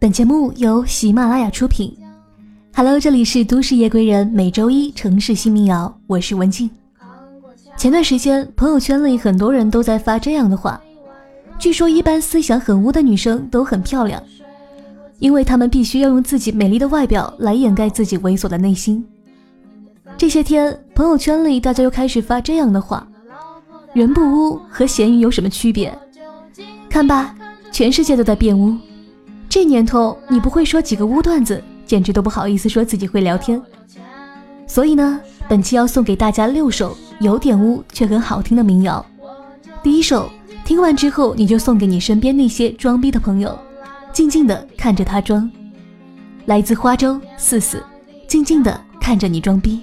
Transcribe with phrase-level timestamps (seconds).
[0.00, 1.94] 本节目由喜马拉雅出品。
[2.74, 6.70] Hello，这里是都市夜归人，每周一城市新民谣，我是文静。
[7.76, 10.80] 前段时间，朋友圈里很多人都在发这样的话：
[11.58, 14.22] 据说一般思想很污的女生都很漂亮，
[15.18, 19.06] 因为她们必须要用自己美丽的外表来掩盖自己猥琐的内心。
[20.16, 23.06] 这些天，朋友圈里大家又开始发这样的话：
[23.92, 25.94] 人不污和咸鱼有什么区别？
[26.88, 27.36] 看吧，
[27.70, 28.74] 全世界都在变污。
[29.50, 33.60] 这年头，你不会说几个污段子，简直都不好意思说自己会聊天。
[34.64, 39.04] 所以呢，本期要送给大家六首有点污却很好听的民谣。
[39.82, 40.30] 第一首，
[40.64, 43.58] 听完之后你就送给你身边那些装逼的朋友，
[44.12, 45.50] 静静的看着他装。
[46.46, 47.82] 来自花州四四，
[48.28, 49.80] 静静的看着你装逼。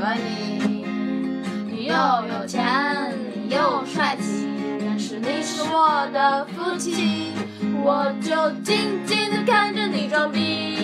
[0.00, 0.18] 可以
[0.66, 0.86] 你，
[1.70, 2.64] 你又有钱
[3.50, 4.48] 又帅气，
[4.80, 7.34] 但是你是我的福气，
[7.84, 10.79] 我就静静的看着你装逼，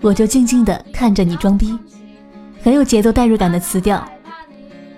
[0.00, 1.76] 我就静静的看着你装逼，
[2.62, 4.06] 很有节奏代入感的词调，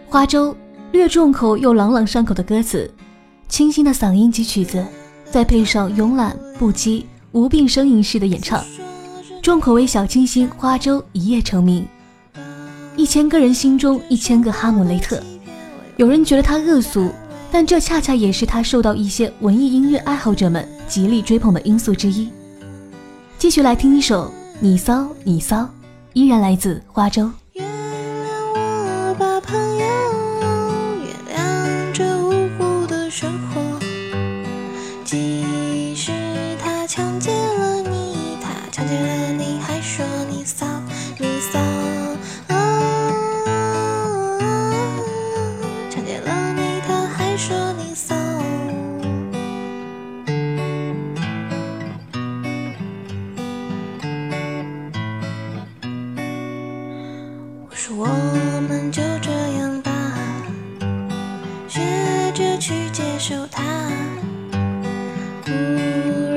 [0.09, 0.57] 花粥
[0.93, 2.91] 略重口又朗朗上口的歌词，
[3.49, 4.85] 清新的嗓音及曲子。
[5.31, 8.65] 再配上慵懒不羁、无病呻吟式的演唱，
[9.41, 11.87] 重口味小清新花粥一夜成名。
[12.97, 15.23] 一千个人心中一千个哈姆雷特。
[15.97, 17.13] 有人觉得他恶俗，
[17.49, 22.29] 但这恰恰也是他受到一些文艺音乐爱好者们极力追捧的因素之一。
[23.39, 24.25] 继续来听一首
[24.63, 25.67] 《你骚你骚，
[26.13, 27.31] 依然来自花粥。
[27.55, 29.87] 原谅我吧，朋友。
[31.03, 33.50] 原谅这无辜的生活。
[63.21, 63.63] 守他。
[65.45, 65.53] 不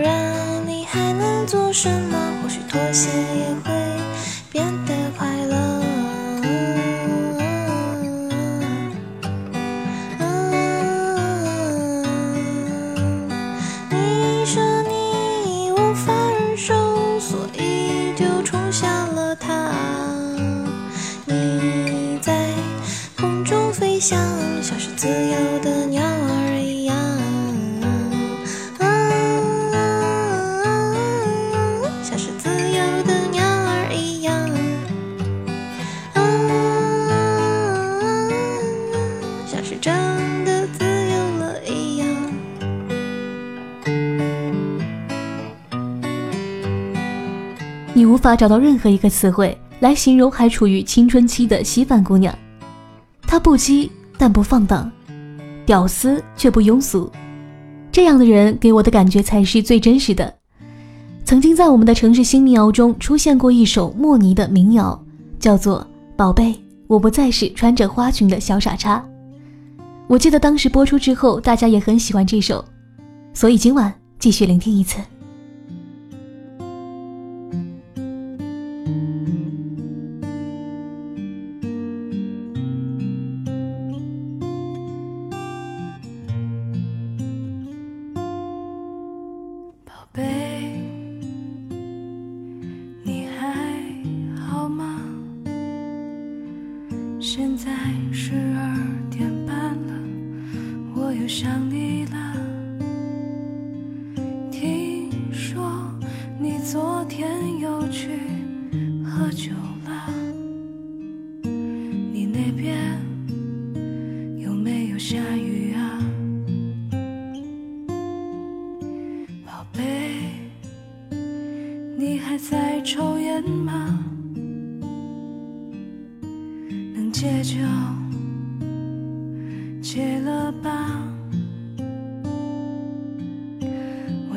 [0.03, 2.32] 然你还能做什么？
[48.23, 52.33] 法找到任何一个词汇来形容还处于青春期的稀饭姑娘。
[53.23, 54.89] 她不羁但不放荡，
[55.65, 57.11] 屌丝却不庸俗。
[57.91, 60.33] 这样的人给我的感觉才是最真实的。
[61.25, 64.97] 曾经在我们的城市新民谣中出现过一首莫尼的民谣，
[65.37, 65.81] 叫做
[66.15, 66.55] 《宝贝，
[66.87, 68.97] 我不再是穿着花裙的小傻叉》。
[70.07, 72.63] 我记得当时播出之后，大家也很喜欢这首，
[73.33, 74.99] 所以今晚继续聆听一次。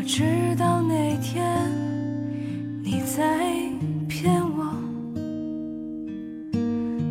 [0.06, 0.22] 我知
[0.54, 1.68] 道那天
[2.80, 3.44] 你在
[4.06, 4.72] 骗我，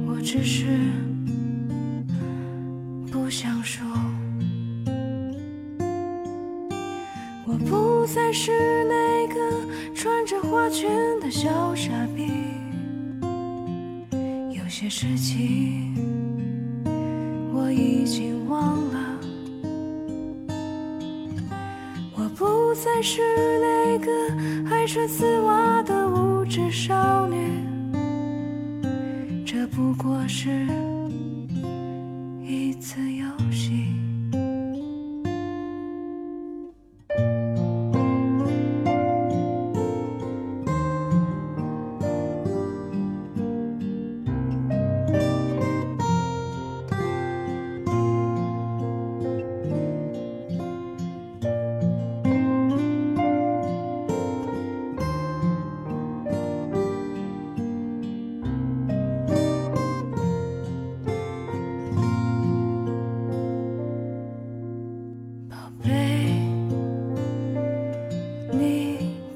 [0.07, 0.65] 我只是
[3.11, 3.85] 不想说。
[7.45, 10.89] 我不再是那个穿着花裙
[11.19, 12.31] 的小傻逼，
[14.57, 15.74] 有些事情
[22.85, 23.19] 不再是
[23.59, 24.11] 那个
[24.69, 27.65] 爱穿丝袜的无知少女，
[29.43, 30.67] 这不过是
[32.43, 33.25] 一次游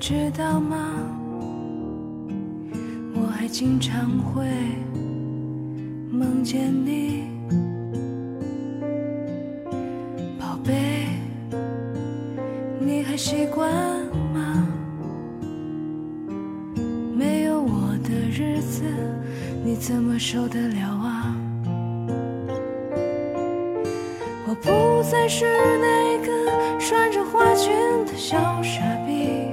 [0.10, 0.76] 知道吗？
[3.14, 4.44] 我还经常会
[6.12, 7.28] 梦见你。
[10.40, 11.06] 宝贝，
[12.80, 13.72] 你还习惯
[14.34, 14.68] 吗？
[17.16, 18.82] 没有我的日子，
[19.64, 21.36] 你怎么受得了啊？
[24.48, 25.46] 我不再是
[25.78, 27.72] 那个穿着花裙
[28.08, 29.52] 的小傻逼，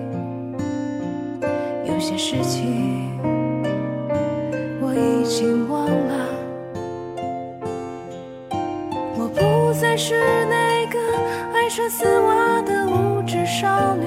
[2.07, 3.19] 些事情
[4.81, 6.29] 我已经忘了。
[9.19, 9.41] 我不
[9.81, 10.15] 再是
[10.45, 11.01] 那个
[11.53, 14.07] 爱穿丝袜的无知少女，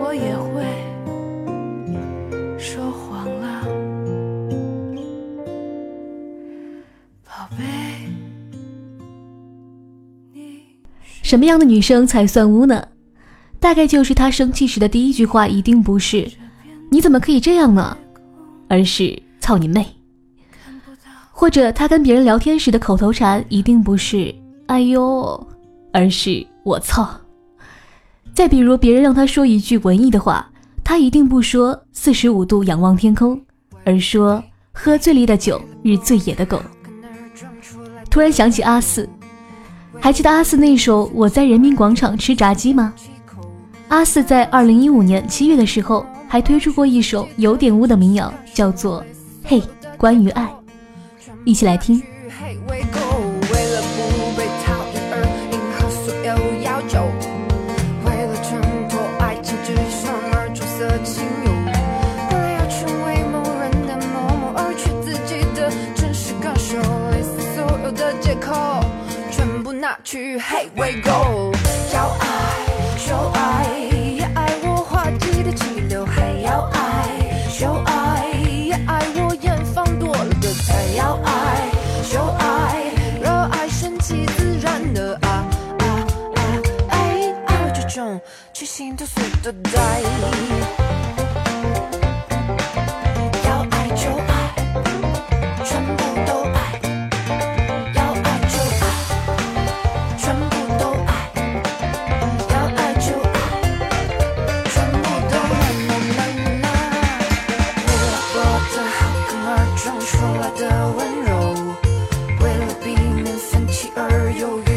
[0.00, 0.64] 我也会
[2.58, 3.62] 说谎了，
[7.24, 7.62] 宝贝。
[10.32, 10.64] 你
[11.22, 12.88] 什么样的女生才算污呢？
[13.66, 16.30] 大概就是他生气时的第一句话一定不是
[16.88, 17.98] “你怎么可以这样呢”，
[18.70, 19.82] 而是“操你妹”；
[21.32, 24.32] 或者他跟别人聊天时的口头禅一定不是
[24.70, 25.48] “哎呦”，
[25.92, 27.10] 而是“我操”。
[28.32, 30.48] 再比如别人让他说一句文艺的话，
[30.84, 33.36] 他一定不说“四十五度仰望天空”，
[33.84, 34.40] 而说
[34.70, 36.62] “喝最烈的酒，日最野的狗”。
[38.08, 39.08] 突然想起阿四，
[40.00, 42.94] 还记得阿四那首《我在人民广场吃炸鸡》吗？
[43.88, 49.00] 阿四在二零一五年七月的时候，还推出过一首有点污的民谣，叫做
[49.44, 49.62] 《嘿，
[49.96, 50.42] 关于爱》，
[51.44, 52.02] 一起来听。
[88.76, 89.48] 清新脱俗的
[89.80, 90.02] 爱。
[93.42, 94.30] 要爱就爱，
[95.64, 96.56] 全部都爱。
[97.94, 98.84] 要爱就爱，
[100.18, 101.08] 全部都爱。
[102.50, 103.34] 要爱就爱，
[104.68, 106.20] 全部都啦啦啦
[106.60, 106.68] 啦。
[107.80, 108.04] 为了
[108.34, 108.36] 博
[108.74, 109.48] 得好感而
[109.82, 111.32] 装出来的温柔，
[112.42, 114.68] 为了避免分歧而犹豫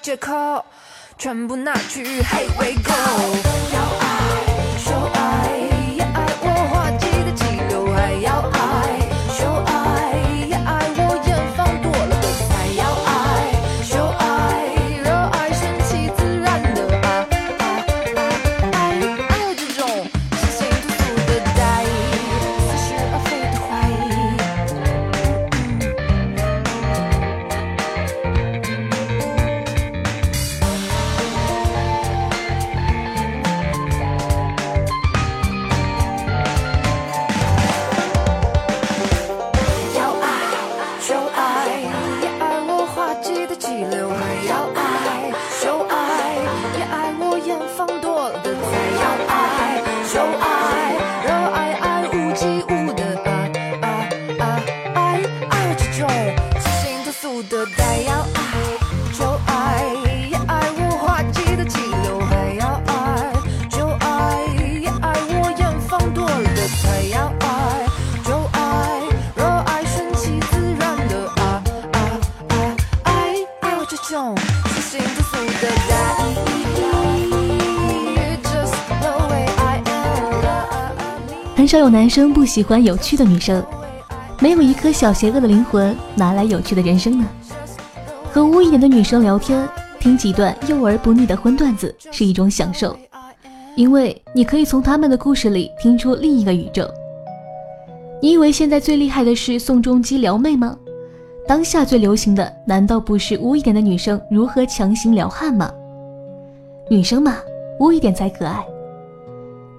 [0.00, 0.64] 借口，
[1.18, 4.11] 全部拿去嘿喂狗。
[81.72, 83.64] 少有男生不喜欢有趣的女生，
[84.42, 87.26] 没有一颗小邪恶的灵魂，哪来有趣的人生呢？
[88.30, 89.66] 和污一点的女生聊天，
[89.98, 92.94] 听几段幼而不腻的荤段子是一种享受，
[93.74, 96.86] 因为你可以从他们的故事里听出另一个宇宙。
[98.20, 100.76] 你以为现在最厉害的是宋仲基撩妹吗？
[101.48, 105.72] 当下最流行的难道不是污一点的女生如何强行撩汉吗？
[106.90, 107.38] 女生嘛，
[107.80, 108.62] 污一点才可爱。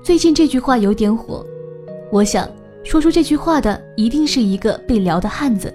[0.04, 1.46] 最近这句话有点火，
[2.14, 2.48] 我想
[2.84, 5.74] 说出这句话的一定是一个被撩的汉子，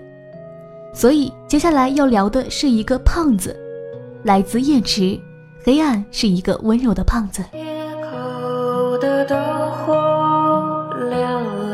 [0.94, 3.56] 所以接下来要聊的是一个胖子，
[4.22, 5.18] 来自夜池，
[5.64, 7.42] 黑暗是一个温柔的胖子。
[7.54, 7.60] 夜
[8.04, 9.36] 口的灯
[9.72, 9.92] 火
[11.10, 11.67] 亮了，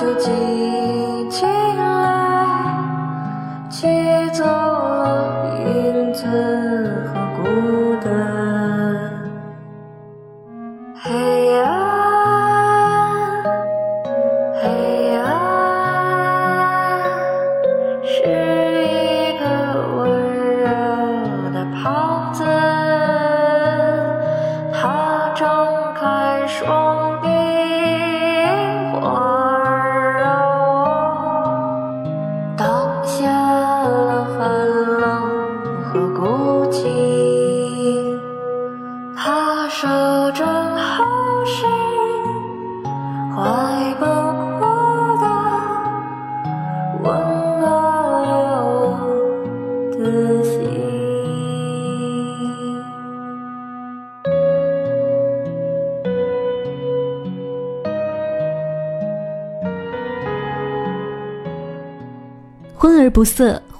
[0.00, 0.49] 手机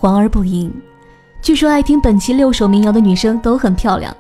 [0.01, 0.73] 黄而不淫。
[1.43, 4.17] 据说爱听本期六首民谣的女生都很漂亮。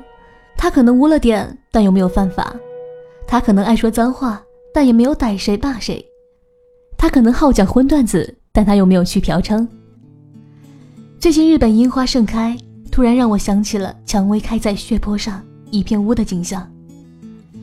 [0.55, 2.55] 她可能污了点，但又没有犯法；
[3.27, 4.43] 她可能爱说脏话，
[4.75, 6.05] 但也没有逮谁骂谁；
[6.99, 9.67] 她可能好讲荤段子，但她又没有去嫖娼。
[11.19, 12.55] 最近日本樱花盛开，
[12.93, 16.71] 突然让我想起了蔷薇开在血泊上一片污的景象，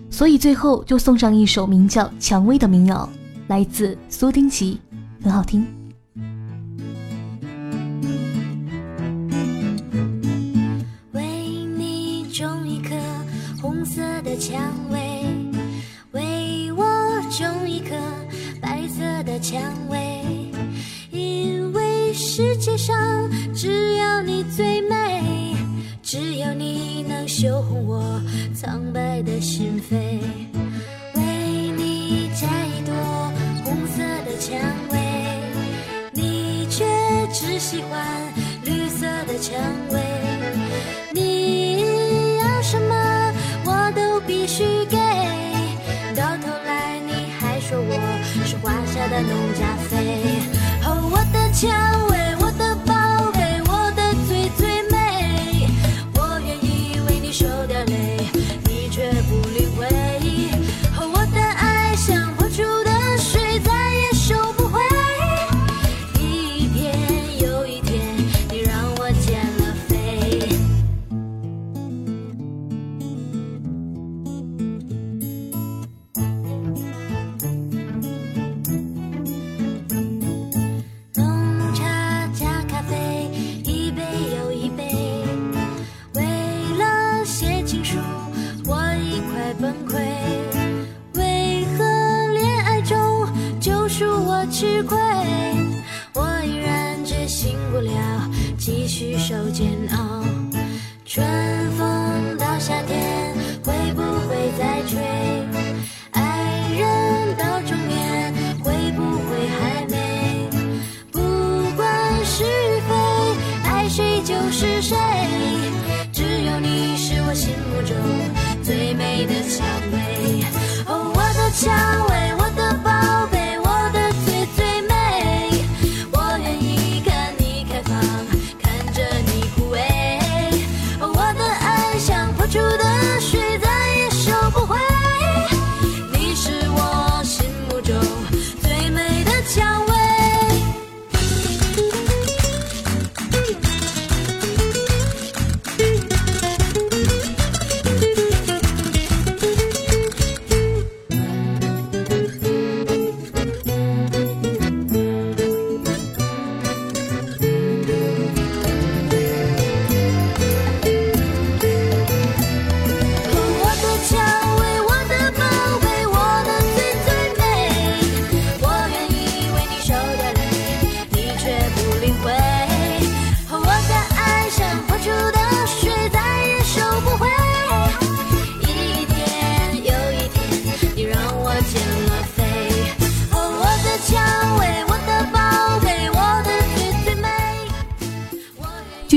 [0.10, 3.08] 所以最后就送上一首名叫《蔷薇》的民谣，
[3.46, 4.82] 来自苏丁奇，
[5.22, 5.68] 很好听。
[14.40, 15.26] 蔷薇，
[16.12, 16.86] 为我
[17.32, 17.96] 种一颗
[18.62, 20.24] 白色的蔷薇，
[21.12, 22.96] 因为世界上
[23.54, 25.56] 只有你最美，
[26.04, 28.22] 只有你能修红我
[28.54, 29.96] 苍白的心扉。
[31.16, 32.94] 为你摘一朵
[33.64, 34.60] 红色的蔷
[34.92, 34.98] 薇，
[36.14, 36.86] 你却
[37.34, 38.27] 只喜欢
[48.48, 50.40] 是华夏的农家肥。
[50.86, 51.68] 哦，我的蔷
[52.08, 52.17] 薇，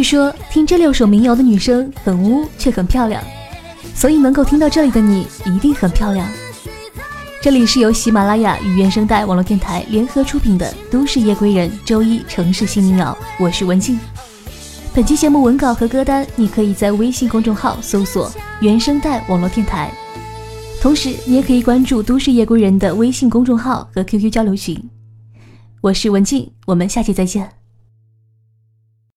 [0.01, 3.23] 据说听这六首民谣的女生很污却很漂亮，
[3.95, 6.27] 所以能够听到这里的你一定很漂亮。
[7.43, 14.01] 这里是由喜马拉雅与原声带网络电台联合出品的《都市夜归人》周一城市新民谣，我是文静。
[14.95, 18.33] 本期节目文稿和歌单，你可以在微信公众号搜索
[18.63, 19.93] “原声带网络电台”，
[20.81, 24.83] 同时你也可以关注《都市夜归人》的微信公众号和 QQ 交流群。
[25.83, 27.60] 我是文静，我们下期再见。